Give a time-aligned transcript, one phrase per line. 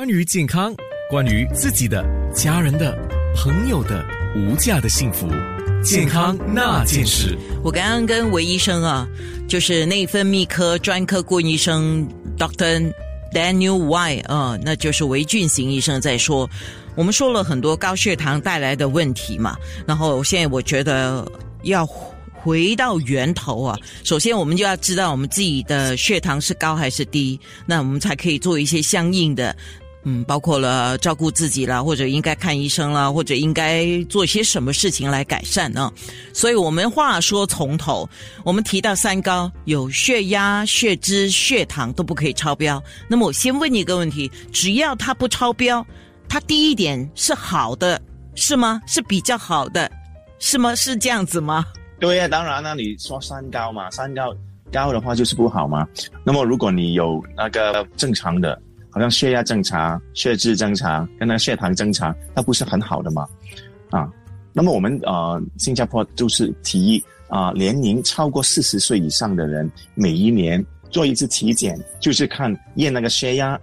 [0.00, 0.74] 关于健康，
[1.10, 2.02] 关于自己的、
[2.34, 2.98] 家人的、
[3.36, 4.02] 朋友的
[4.34, 5.28] 无价的幸福，
[5.84, 7.36] 健康那件事。
[7.62, 9.06] 我刚刚跟韦医生啊，
[9.46, 12.08] 就是内分泌科专科顾问医生
[12.38, 12.90] Doctor
[13.34, 16.48] Daniel Y 啊，那就是韦俊行医生在说，
[16.94, 19.54] 我们说了很多高血糖带来的问题嘛，
[19.86, 21.30] 然后现在我觉得
[21.64, 21.86] 要。
[22.42, 29.54] 回到源头啊，首先我们就要知道我们自己的血糖是高还是低，那我们才可以做一些相应的，
[30.04, 35.92] 嗯，包括了照顾自己啦，或者应该看医生啦，或者应该做些什么事情来改善呢？
[36.32, 38.08] 所以我们话说从头，
[38.42, 42.82] 我们提到三高，有血压、血脂、血糖都不可以超标。
[43.08, 45.86] 那么我先问你一个问题：只要它不超标，
[46.28, 48.00] 它低一点是好的，
[48.34, 48.80] 是吗？
[48.86, 49.90] 是比较好的，
[50.38, 50.74] 是吗？
[50.74, 51.66] 是这样子吗？
[51.98, 54.34] 对呀，当然了，你说三高嘛，三高
[54.72, 55.86] 高的话就是不好嘛。
[56.24, 58.58] 那么如果你有那个正常的，
[58.90, 63.26] 好像血压正常、血脂正常、跟那个血糖正常，那不是很好的吗？
[63.90, 64.10] 啊，
[64.52, 73.58] 那么我们呃，新加坡就是提议啊，年龄超过四十岁以上的人，每一年做一次体检，就是看验那个血压，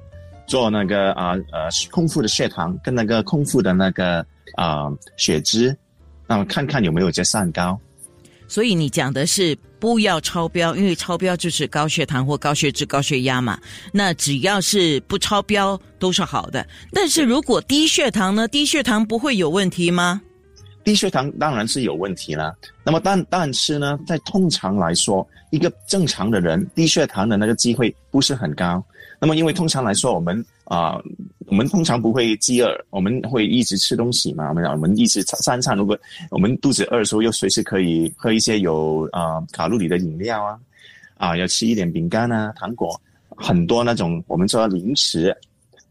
[0.46, 5.76] 做那个啊呃空腹的血糖跟那个空腹的那个啊血脂，
[6.26, 7.80] 那么看看有没有这三高。
[8.48, 13.60] 所以你讲的是不要超标，因为超标就是高血糖或高血脂、高血压嘛。
[13.92, 16.66] 那只要是不超标都是好的。
[16.92, 18.48] 但是如果低血糖呢？
[18.48, 20.22] 低血糖不会有问题吗？
[20.84, 22.56] 低血糖当然是有问题了。
[22.84, 28.84] 那么但但是呢，在通常来说，一个正常的人低血糖的那个机会不是很高。
[29.20, 30.98] 那么因为通常来说，我们啊。
[31.48, 34.50] 我们通常不会饥饿，我们会一直吃东西嘛。
[34.50, 35.98] 我们我们一直三餐，如果
[36.30, 40.60] 我们肚子饿的时候，又随时可以喝一些有啊卡路里的饮料啊，
[41.18, 45.36] 啊，要吃一点饼干啊、糖果，很多那种我们说零食。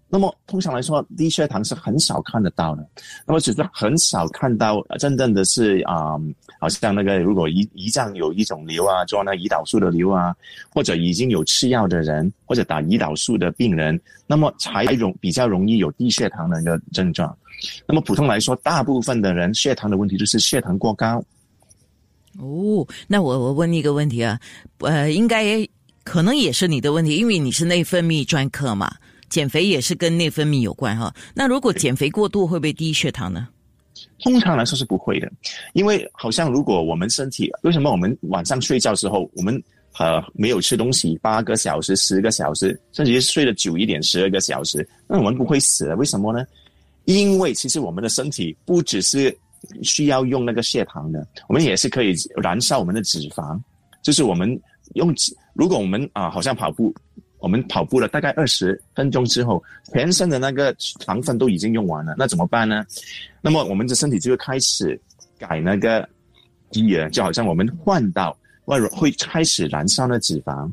[0.08, 2.88] 那么通常来说，低血糖是很少看得到的。
[3.26, 6.14] 那么只是很少看到真正的是啊，
[6.60, 10.34] 好像那个如果胰胰脏有一种瘤啊，做那胰岛素的瘤啊，
[10.72, 17.36] 或者已经有吃药的人，或者打胰岛素的病人，那么才容比较容易有低血糖的一个症状。
[17.84, 21.20] 那么普通来说，大部分的人血糖的问题就是血糖过高。
[22.38, 24.38] 哦，那我我问你一个问题啊，
[24.78, 25.66] 呃，应该
[26.04, 28.94] 可能也是你的问题，因为你是内分泌专科嘛。
[29.28, 33.48] 减肥也是跟内分泌有关哈，那如果减肥过度会不会低血糖呢？
[34.20, 35.30] 通常来说是不会的，
[35.72, 39.62] 因为好像如果我们身体为什么我们晚上睡觉时候我们
[39.98, 46.44] 呃没有吃东西八个小时十个小时，甚至睡得久一点十二个小时，那我们不会死为什么呢？
[47.06, 49.34] 因为其实我们的身体不只是
[49.82, 53.58] 需要用那个血糖的，我们也是可以燃烧我们的脂肪，
[54.02, 54.60] 就是我们
[54.94, 55.14] 用
[55.54, 56.94] 如果我们啊好像跑步。
[57.46, 59.62] 我们跑步了大概二十分钟之后，
[59.92, 60.74] 全身的那个
[61.04, 62.84] 糖分都已经用完了，那怎么办呢？
[63.40, 65.00] 那么我们的身体就会开始
[65.38, 66.08] 改那个
[66.72, 70.68] 机缘，就好像我们换到外会开始燃烧那脂肪。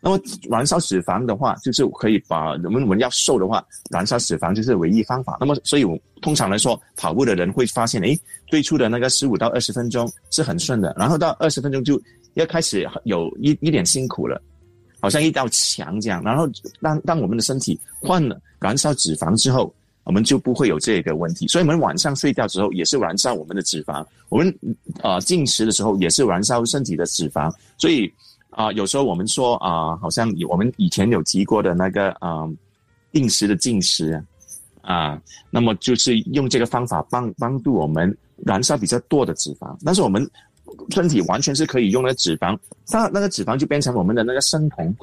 [0.00, 5.38] 那么燃烧脂肪的话，就是可以把我们我们要瘦的话，燃烧脂肪就是唯一方法。
[5.40, 8.16] 那么所以我通常来说，跑步的人会发现，诶，
[8.46, 12.00] 最初的那个十五到二十分钟是很顺的，然后到二十分钟就
[12.34, 14.40] 要开始有一一点辛苦了。
[15.02, 16.48] 好像一道墙这样，然后
[16.80, 19.74] 当当我们的身体换了燃烧脂肪之后，
[20.04, 21.44] 我们就不会有这个问题。
[21.48, 24.58] 所以，我们晚上睡觉之后也是燃烧我们的脂肪，我们
[25.02, 27.52] 啊进食的时候也是燃烧身体的脂肪。
[27.76, 28.08] 所以
[28.50, 32.48] 啊，有时候我们说啊，好像我们以前有提过的那个啊，
[33.10, 34.22] 定时的进食
[34.82, 35.20] 啊，
[35.50, 40.30] 那么就是用这个方法帮帮助我们燃烧比较多的脂肪，但是我们。
[40.90, 44.94] 身体完全是可以用的脂肪，它那个脂肪就变成我们的那个生酮，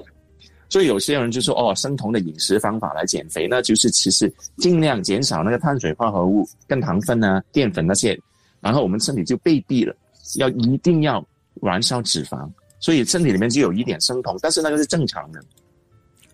[0.69, 8.19] 所以有些人就说哦，生酮的饮食方法来减肥，那就是其实尽量减少那个碳水化合物、跟糖分啊、淀粉那些，
[8.62, 9.96] 然后我们身体就被逼了，
[10.38, 11.25] 要一定要
[11.62, 12.47] 燃烧脂肪，
[12.79, 15.41] 所以身体里面就有一点生酮，但是那个是正常的。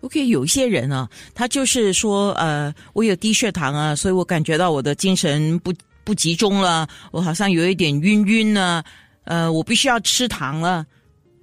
[0.02, 5.72] OK，有一些人啊，他就是说呃，我有低血糖啊，所以我感觉到我的精神不
[6.04, 8.84] 不集中了，我好像有一点晕晕呢。
[9.26, 10.86] 呃，我必须要吃糖了，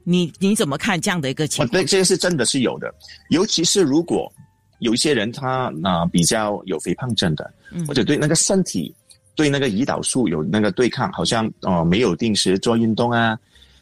[0.06, 1.70] 你你怎么看这样的一个情况？
[1.70, 2.94] 对，这个是真的是有的，
[3.30, 4.32] 尤其是如果
[4.80, 7.54] 有一些人他啊比较有肥胖症的，
[7.86, 8.96] 或者对那个身体
[9.36, 13.38] 对那个胰岛素有那个对抗，好像哦没有定时做运动啊，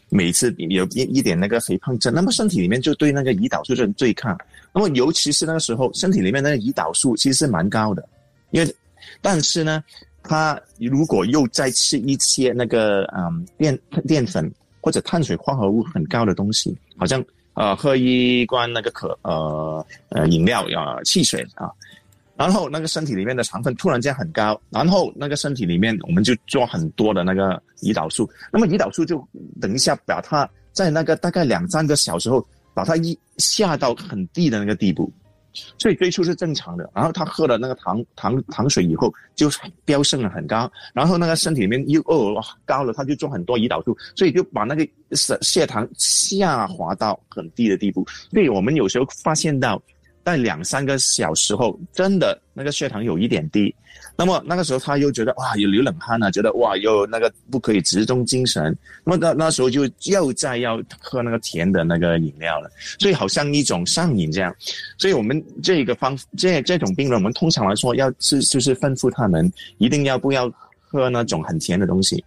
[0.10, 4.36] 每次有一一点那个肥胖症，那么身体里面就对那个胰岛素症对抗，
[4.74, 8.04] 那么尤其是那个时候身体里面那个胰岛素其实是蛮高的，
[8.50, 8.76] 因为
[9.22, 9.84] 但是呢。
[10.24, 13.78] 他如果又再吃一些那个嗯淀
[14.08, 17.24] 淀粉或者碳水化合物很高的东西，好像
[17.54, 21.70] 呃喝一罐那个可呃呃饮料啊汽水啊，
[22.36, 29.28] 然后那个身体里面的糖分突然间很高，然后那个身体里面我们就做很多的那个胰岛素，那么胰岛素就
[29.60, 35.12] 等一下把它在那个大概两三个小时后把它一下到很低的那个地步。
[35.78, 39.50] 所以最初是正常的，然后他喝了那个糖糖糖水以后就
[39.86, 48.06] 飙升了很高，然后那个身体里面又哦高了，他就做很多胰岛素，所以就把那个血血糖下滑到很低的地步。
[48.32, 49.82] 所以我们有时候发现到。
[50.24, 53.74] 在两三个小时后，真的那个血糖有一点低，
[54.18, 62.70] 那么那个时候他又觉得哇有流冷汗啊，觉得哇又那个不可以集中精神，那么那那时候就又再要喝那个甜的那个饮料了，
[63.00, 64.56] 所以好像一种上瘾这样，
[64.98, 72.24] 所以我们这个方这这种病人，我们通常来说要是就是吩咐他们一定要不要喝那种很甜的东西，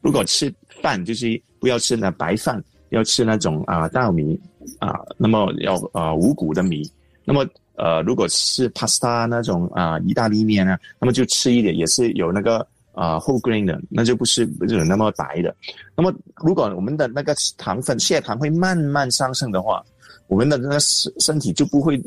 [0.00, 4.38] 如果吃饭就是不要吃那白饭，要吃那种啊稻米
[4.78, 6.88] 啊，那么要啊五谷的米。
[7.24, 7.46] 那么，
[7.82, 15.52] 呃，如果是 pasta 那种啊，意大利面呢，那么就吃一点，也是有那个啊 whole grain 的，那就不是不是那么白的。
[15.96, 19.84] 那么，如果我们的那个糖分血糖会慢慢上升的话，
[20.28, 22.00] 我们的那个身身体就不会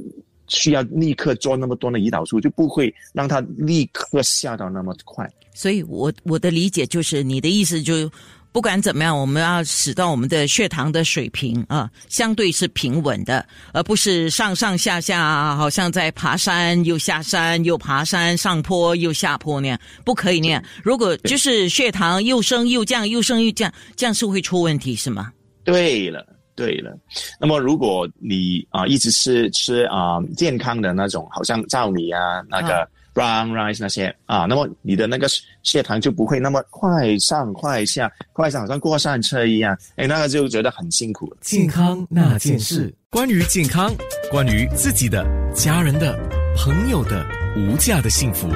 [0.47, 5.29] 需要立刻做那么多的胰岛素，就不会让它立刻下到那么快。
[5.53, 8.09] 所以，我我的理解就是，你的意思就。
[8.55, 20.63] 不管怎么样，我们要使到我们的血糖的水平啊，相对是平稳的，而不是上上下下，好像在爬山又下山又爬山，上坡又下坡那样，不可以那样。
[20.85, 25.33] 如果就是血糖又升又降，又升又降，这样是会出问题，是吗？
[25.65, 26.25] 对了，
[26.55, 26.97] 对了。
[27.41, 32.89] 那么如果你啊一直是吃啊健康的那种，好像糙米啊那个。
[33.15, 35.25] Brown rice 那些啊，那么你的那个
[35.63, 41.33] 血糖就不会那么快上快下，快上好像过山车一样，哎，那个就觉得很辛苦。
[41.39, 43.91] 健康那件事，关于健康，
[44.29, 45.25] 关于自己的、
[45.55, 46.13] 家人的、
[46.57, 47.25] 朋友的
[47.55, 48.49] 无价的幸福，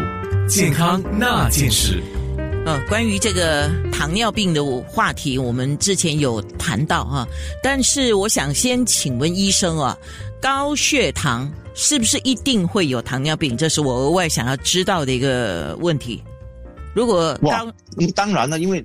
[0.48, 2.04] 健康那件事。
[2.66, 7.26] 呃，关于这个糖尿病的话题，我们之前有谈到哈，
[7.64, 9.98] 但是我想先请问医生啊，
[10.42, 11.50] 高血糖。
[11.82, 13.56] 是不是一定会有糖尿病？
[13.56, 16.22] 这是我额外想要知道的一个问题。
[16.94, 17.74] 如果当
[18.14, 18.84] 当然了，因为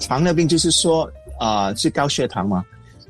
[0.00, 1.06] 糖尿病就是说
[1.38, 2.64] 啊是高血糖嘛，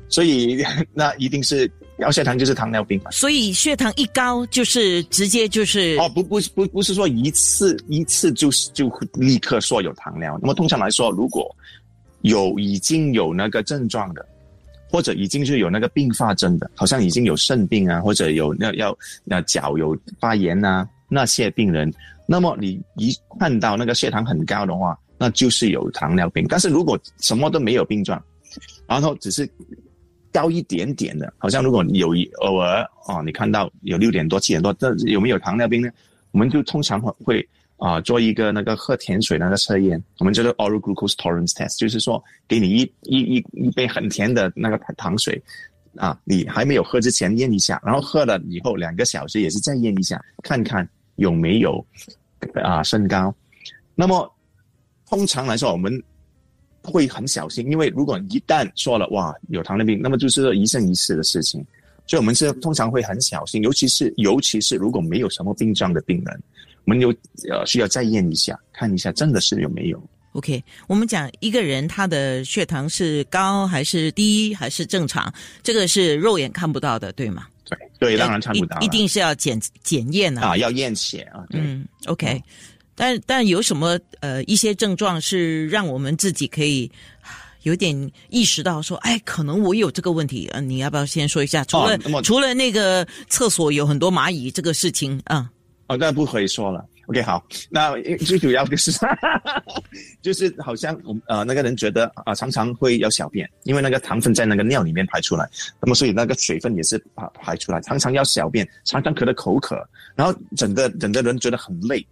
[0.09, 0.61] 所以
[0.93, 1.65] 那一定是
[1.97, 3.11] 高血糖就是糖尿病嘛。
[3.11, 10.37] 所以血糖一高就是直接就是哦不不不不是说一次一次就是就立刻说有糖尿。
[10.41, 11.49] 那么通常来说，如果
[12.21, 14.27] 有已经有那个症状的。
[14.95, 21.93] 或者已经是有那个并发症的，好像已经有肾病啊，或者有那要那脚有发炎啊，那些病人，
[22.25, 26.45] 那么你一看到那个血糖很高的话，那就是有糖尿病。
[26.47, 28.23] 但是如果什么都没有病状，
[28.87, 29.45] 然后只是
[30.31, 35.89] 高一点点的，好像如果有偶尔哦，你看到有六点多、七点多，这有没有糖尿病呢？
[36.31, 37.45] 我们就通常会。
[37.77, 45.41] 啊，做一个那个喝甜水那个测验，我们叫做 oral glucose tolerance test，就是说给你一一一一杯很甜的那个糖水，
[45.97, 50.87] 啊，你还没有喝之前验一下，然后喝了以后两个小时也是再验一下，看看
[51.17, 51.85] 有没有
[52.63, 53.35] 啊升高。
[53.93, 54.33] 那么
[55.05, 56.01] 通常来说，我们
[56.81, 61.61] 会很小心，因为如果一旦说了哇有糖尿病，那么就是一生一世的事情，
[62.07, 66.41] 所以我们是通常会很小心，尤其是尤其是如果没有什么病状的病人。
[66.85, 67.09] 我们有
[67.49, 70.01] 呃需要再验一下，看一下真的是有没有。
[70.33, 77.47] OK，我们讲一个人他的血糖是高还是低还是正常，这个是肉眼看不到的，对吗？
[77.67, 81.45] 对对，当然看不到，一定是要检检验的啊，要验血啊。
[81.51, 82.43] 嗯，OK，
[82.95, 86.91] 但但有什么呃一些症状是让我们自己可以
[87.63, 91.63] 有点意识到说，哎，可能我有这个问题呃，你要不要先说一下？
[91.63, 95.49] 除了除了那个厕所有很多蚂蚁这个事情啊。
[95.87, 96.83] 哦，那不可以说了。
[97.07, 98.91] OK，好，那最主要的是，
[100.23, 105.47] 就是好像我呃那个人觉得啊，常常会要小便，因为那个糖分在那个尿里面排出来，
[105.79, 112.03] 那么所以那个水分也是排排出来，常常要小便，常常咳得口渴，然后整个整个人觉得很累，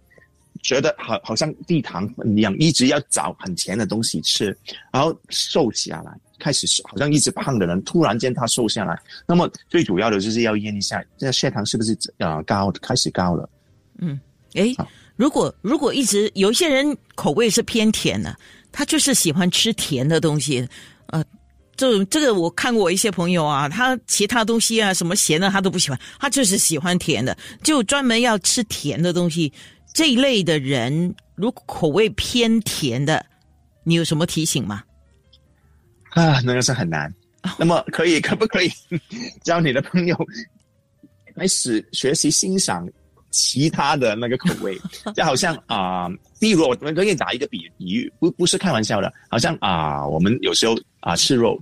[0.62, 4.56] 觉得好好像低糖一样，一直要找很甜的东西吃，
[4.92, 13.50] 然后瘦下来，开始好像一直胖的人，突然间他瘦下来，那么最主要的就是要验一下，这血糖是不是呃高，开始高了。
[13.98, 14.18] 嗯，
[14.54, 14.74] 诶，
[15.16, 18.36] 如果如果一直有一些人口味是偏甜的，
[18.72, 20.66] 他就是喜欢吃甜的东西，
[21.06, 21.24] 呃，
[21.76, 29.52] 这这个我看过一些朋友啊，他其他东西啊什么咸的他都不喜欢，他就是喜欢甜的，就专门要吃甜的东西。
[29.92, 33.24] 这一类的人，如果口味偏甜的，
[33.84, 34.82] 你有什么提醒吗？
[36.10, 37.12] 啊，那个是很难。
[37.58, 38.70] 那么可以可不可以
[39.44, 40.16] 教你的朋友
[41.36, 42.88] 开始学习欣赏？
[43.34, 44.80] 其他的那个口味，
[45.16, 51.60] 就好像啊，比如我们可以打一个比比喻，不不是开玩笑的，好像啊，我们有时候啊吃肉，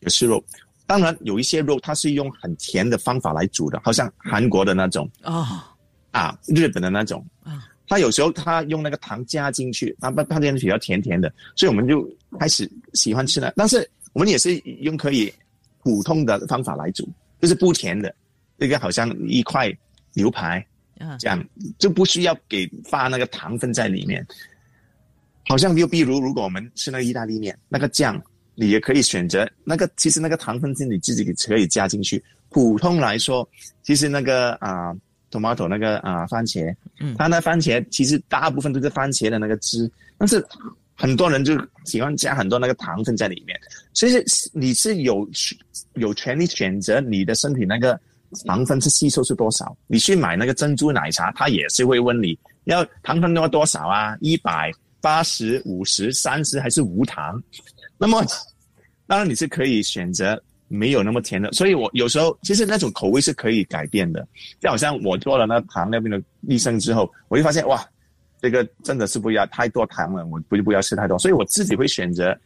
[0.00, 0.44] 有吃肉，
[0.86, 5.46] 当然有一些肉它是用很甜的方法来煮的，好像韩国的那种哦，
[6.10, 12.06] 啊，日本的那种啊，它有时候它用那个糖加进去，它它它变得比较甜甜的，所以我们就
[12.38, 13.54] 开始喜欢吃了。
[13.56, 15.32] 但是我们也是用可以
[15.82, 17.08] 普通的方法来煮，
[17.40, 18.14] 就是不甜的，
[18.58, 19.72] 这个好像一块
[20.12, 20.62] 牛排。
[21.00, 21.44] 嗯，这样
[21.78, 24.24] 就不需要给发那个糖分在里面。
[25.48, 28.22] 好像就比如，如果我们吃那个意大利面，那个酱
[28.54, 32.22] 你也可以选择那个，其实那个糖分是你自己可以加进去。
[32.50, 33.48] 普通来说，
[33.82, 34.94] 其实那个啊
[35.30, 40.46] ，tomato 那个啊番茄，嗯，它那番茄其实大部分都是番茄的那个汁，但是
[40.94, 43.58] 很多人就喜欢加很多那个糖分在里面。
[43.94, 44.12] 所以
[44.52, 45.28] 你是有
[45.94, 47.98] 有权利选择你的身体那个。
[48.46, 49.76] 糖分是吸收是多少？
[49.86, 54.16] 你去买那个珍珠奶茶，他也是会问你要糖分要多少啊？
[54.20, 54.70] 一百、
[55.00, 57.42] 八十、五十、三十还是无糖？
[57.98, 58.24] 那么
[59.06, 61.50] 当然你是可以选择没有那么甜的。
[61.52, 64.26] 所以我有时候其实那种口味是可以改变的。
[64.60, 67.84] 就好像我做了那糖尿病的医生之后，我就发现哇，
[68.40, 71.18] 这个真的是不要太多糖了，我不就不要吃太多。
[71.18, 72.38] 所以我自己会选择。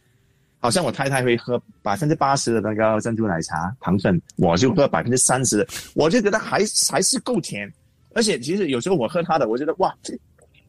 [0.65, 7.71] 好像我太太会喝百分之八十的那个珍珠奶茶糖分，我就喝百分之三十，我就觉得还还是够甜，
[8.15, 9.95] 而且其实有时候我喝它的，我觉得哇，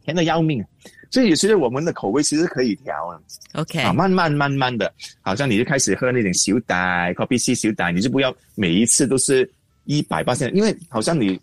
[0.05, 0.62] 甜的要命。
[1.11, 3.19] 所以其实我们的口味其实可以调啊。
[3.55, 9.50] OK，啊，慢慢慢慢的，好像你就开始喝那种小袋，coffee C 小袋，你就不要每一次都是
[9.85, 11.41] 一百八千，因为好像你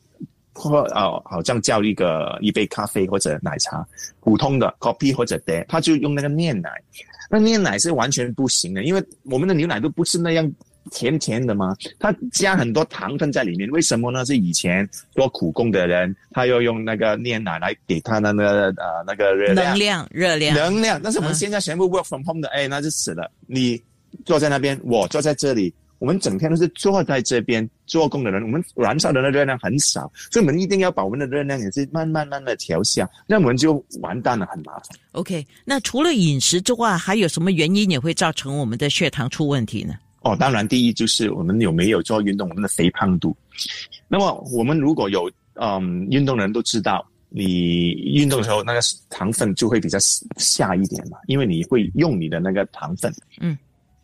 [0.54, 3.84] 喝哦，好像叫一个一杯咖啡或者奶茶，
[4.20, 6.70] 普通的 coffee 或者的，他就用那个炼奶。
[7.34, 10.54] 那炼奶是完全不行的，因为我们的牛奶都不是那样
[10.92, 13.68] 甜甜的嘛，它加很多糖分在里面。
[13.72, 14.24] 为什么呢？
[14.24, 21.02] 是以前做苦工的人，他要用那个炼奶来给他的那个呃那个热量能量热量能量。
[21.02, 23.32] 但是我们现在全部 work from home 的，哎，那就死了。
[23.48, 23.82] 你
[24.26, 25.74] 坐在那边，我坐在这里。
[26.04, 35.00] 我们整天都是坐在这边做工的人，我们燃烧的那热量很少，所以我们一定要把我们的热量也是慢慢慢的调下，那我们就完蛋了，很麻烦。
[35.14, 39.94] OK，那除了饮食之外，还有什么原因也会造成我们的血糖出问题呢？
[40.24, 43.34] 哦，当然，第一就是我们有没有做运动，我们的肥胖度。
[44.10, 49.98] 那么我们如果有嗯运动的人都知道，你运动的时候那个糖分就会比较
[50.36, 53.10] 下一点嘛，因为你会用你的那个糖分。
[53.40, 53.58] 嗯，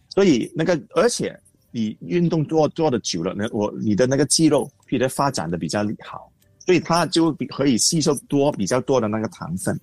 [0.08, 1.38] 所以那个而且。
[1.72, 6.32] 你运动做做的久了，那我你的那个肌肉皮的发展的比较好，
[6.66, 9.80] 所以它就可以吸收多比较多的那个糖分。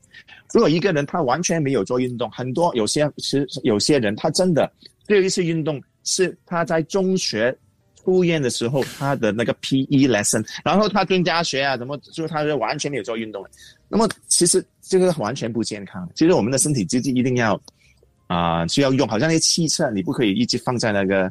[0.52, 4.68] 如果一个人他完全没有做运动，很多有些是有些人他真的
[5.04, 7.56] 最后一次运动是他在中学
[8.02, 10.08] 出院的时候他的那个 P.E.
[10.08, 13.50] lesson，然后他跟家学啊怎么，就是他是完全没有做运动的。
[13.88, 16.08] 那么其实这个完全不健康。
[16.16, 17.60] 其实我们的身体机制一定要
[18.26, 21.30] 啊需要用，好像那些汽车你不可以一直放在那个。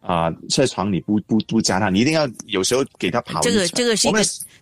[0.00, 3.40] 啊，车床你不不不加它，你一定要有时候给它跑。
[3.40, 4.12] 这个这个是一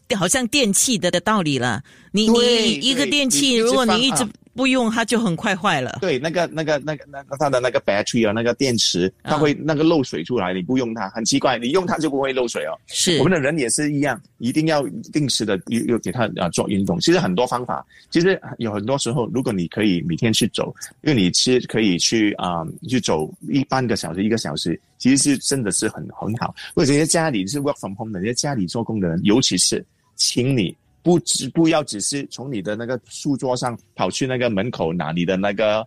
[0.08, 1.82] 个好像电器的的道理了。
[2.12, 4.26] 你你一个电器，如果你一直。
[4.54, 5.98] 不用它就很快坏了。
[6.00, 10.52] 对，那个、那个、那个、那个它的那个 battery 啊，那个电池，它会那个漏水出来。
[10.52, 12.74] 你不用它，很奇怪，你用它就不会漏水哦。
[12.88, 16.98] 是，我们的人也是一样，一定要定时的又又给它啊做运动。
[16.98, 26.54] 其实很多方法，其实有很多时候，如果你可以每天去走，因为你其实可以去啊去走一半个小时、一个小时，其实是真的是很很好。
[26.74, 29.84] 或者在家里是 work from home 的，在家里做工的人，尤其是
[30.16, 30.76] 请你。
[31.00, 35.86] 不只不要只是从你的那个书桌上跑去那个门口拿你的那个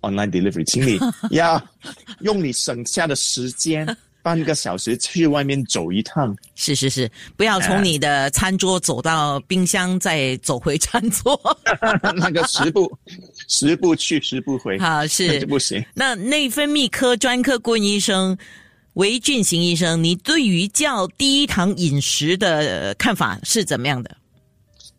[0.00, 0.98] online delivery，请你
[1.36, 1.62] 要
[2.20, 3.84] 用你省下的时间
[4.22, 6.34] 半个小时去外面走一趟。
[6.54, 11.38] 是是是，不要从你的餐桌走到冰箱，再走回餐桌。
[12.16, 12.90] 那个十步
[13.48, 15.84] 十步去十步回，好是不行。
[15.94, 18.36] 那内分泌科专科顾问医生
[18.94, 24.16] 韦俊行医生，你对于较低糖饮食的看法是怎么样的？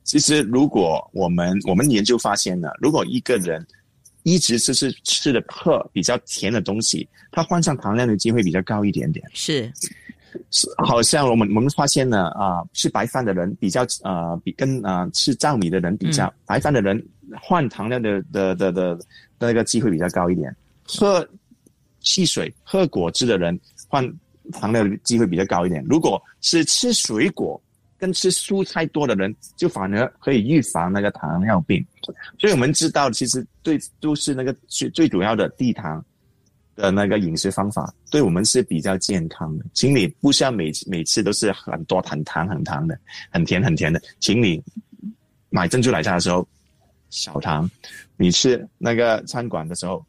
[0.04, 3.66] 其实，如果我们我们研究发现了，如果一个人
[4.24, 9.26] 一直就是吃的喝比较甜的东西，它患上糖尿病的机会比较高一点点。
[9.34, 9.72] 是，
[10.50, 17.06] 是，好像我们我们发现呢，啊，吃白饭的人比较呃，比跟啊吃糙米的人比较，白饭的人
[17.42, 18.98] 患糖尿的的的的
[19.40, 20.56] 那个机会比较高一点。
[20.86, 21.28] 喝
[22.02, 24.06] 汽水、喝果汁的人患
[24.54, 25.84] 糖尿的机会比较高一点。
[25.88, 27.62] 如果是吃水果。
[28.04, 31.82] 跟吃蔬菜多的人，就反而可以预防那个糖尿病。
[32.38, 36.04] 所以我们知道，其实最都是那个最最主要的低糖
[36.76, 39.64] 的那个饮食方法，对我们是比较健康的。
[39.74, 44.62] 请你不需要每每次都是很多很糖很糖的，很甜很甜的，请你
[45.50, 46.46] 买珍珠奶茶的时候
[47.10, 47.72] 少糖，
[48.18, 50.06] 你吃那个餐馆的时候，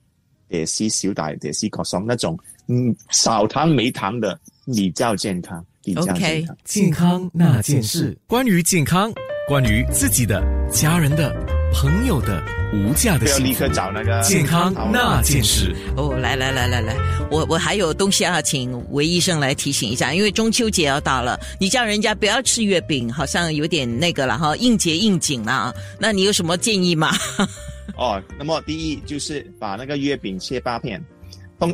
[0.49, 2.37] 也是小奶，也是可松那种，
[2.67, 6.57] 嗯，少糖没糖的比较健康，健康。
[6.65, 9.13] 健康那件事，关于健康，
[9.47, 11.35] 关于自己的、家人的、
[11.73, 13.51] 朋友的无价的不要幸福。
[13.51, 15.75] 立刻找那个健康那件事。
[15.97, 16.97] 哦，来来来来来，
[17.31, 25.75] 我我还有东西要请韦医生来提醒一下，因为中秋节要到了，你叫人家不要吃月饼，好像有点那个了哈，应节应景了啊。
[25.99, 27.11] 那你有什么建议吗？
[27.97, 31.03] 哦，那么第一就是把那个月饼切八片。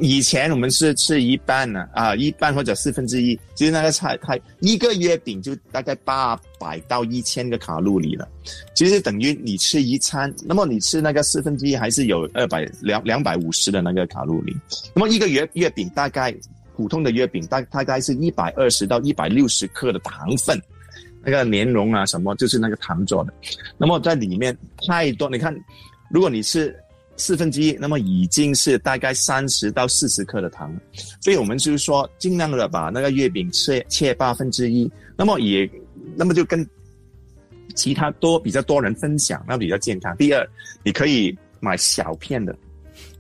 [0.01, 8.29] 以前我们是吃一半呢，啊，一半或者四分之一，其实那个菜它一个月饼就大概八百到一千个卡路里了，
[8.75, 14.57] 其实等于你吃一餐，那么你吃那个四分之一还是有二百两两百五十的那个卡路里，
[14.95, 16.35] 那么一个月月饼大概
[16.77, 20.61] 普通的月饼大大概是一百二十到一百六十克的糖分。
[21.23, 23.35] 那个莲蓉啊，什么就是那个糖做的，
[23.77, 24.57] 那么在里面
[24.87, 25.55] 太多，你看，
[26.11, 26.75] 如果你是
[27.21, 30.75] 四分之一，那么已经是大概三十到四十克的糖，
[31.21, 35.71] 所以我们就是说尽量的把那个月饼切切八分之一，那么也
[36.17, 36.67] 那么就跟
[37.77, 40.17] 其他多比较多人分享，那比较健康。
[40.17, 40.45] 第二，
[40.83, 42.57] 你可以买小片的。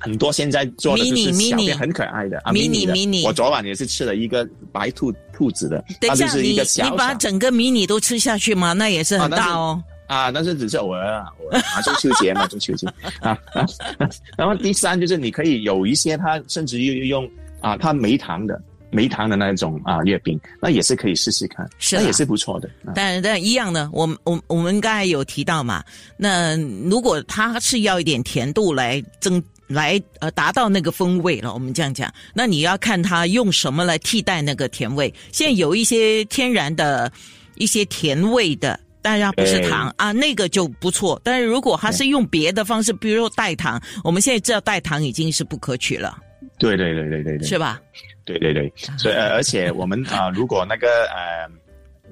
[0.03, 8.73] 很多现在做的就是小片，很可爱的啊 Mini，的 mini 我昨晚也是吃了一个白兔兔子的，等一下，它就是你一个小你把小整个迷你都吃下去吗？
[8.73, 9.83] 那也是很大哦。
[10.11, 12.85] 啊，但是只是偶尔啊，偶尔啊，中秋节嘛， 中秋节
[13.21, 13.65] 啊啊。
[14.37, 22.69] 然后第三就是你可以有一些它甚至于用啊，它没糖的没糖的那种啊月饼，那也是可以试试看，是啊那也是不错的。
[22.85, 25.85] 啊但但一样呢，我们我我们刚才有提到嘛，
[26.17, 26.57] 那
[26.89, 35.15] 如果它是要一点甜度来增来呃达到那个风味了，我们这样讲，那你要看它用什么来替代那个甜味。
[35.31, 37.13] 现在有一些天然的
[37.55, 38.81] 一些甜味的。
[39.03, 41.21] 但是它不是对糖啊，那个就不错。
[41.25, 46.19] 但是如果它是用别的方式，比如说代糖，我们现在知道代糖已经是不可取了，
[46.59, 47.81] 对对对对对对，是吧？
[48.25, 51.51] 对对对，所以呃，而且我们啊、如果那个呃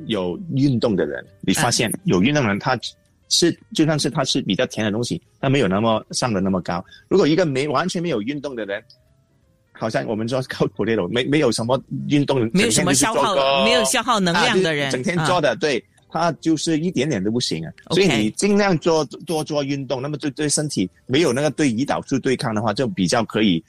[0.07, 2.77] 有运动的人，你发现有运动的人他
[3.29, 6.85] 是就算是他吃比较甜的东西，他没有那么上的那么高。
[7.09, 8.83] 如果一个没完全没有运动的人，
[9.73, 10.43] 好像我们说
[11.11, 15.85] 没没有什么运动，没有什么消耗，没有消耗能量的人，啊就是整天啊做的，对。
[16.11, 23.63] 他就是一点点都不行啊，所以你尽量做多做运动，那么对对身体没有那个对胰岛素对抗的话，就比较可以，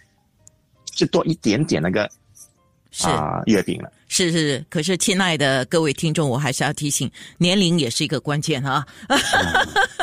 [0.86, 2.10] 就多一点点那个
[2.92, 3.08] 是。
[3.08, 3.92] 啊、月饼了。
[4.08, 8.84] 是是是，可是亲爱的各位听众，我还是要提醒，年龄也是一个关键啊。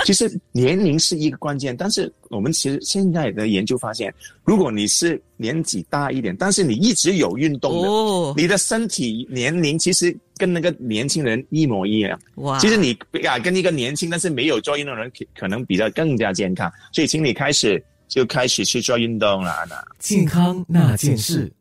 [0.06, 4.14] 其实年龄是一个关键，但是我们其实现在的研究发现，
[4.44, 12.16] 如果你是年纪大一点，但是你一直有运动的，哦，你的身体年龄其实跟那个年轻人一模一样。
[12.36, 16.72] 哇，其实你啊，跟一个年轻但是没有做运动的人，可可能比较更加健康。
[16.92, 19.74] 所以，请你开始就开始去做运动了，那。
[19.98, 21.52] 健康那件事。